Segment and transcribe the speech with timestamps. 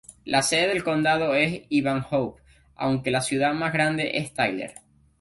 [0.25, 2.33] La sede del condado es Ivanhoe
[2.75, 4.73] aunque la ciudad más grande es Tyler.